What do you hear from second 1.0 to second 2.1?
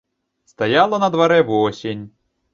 на дварэ восень.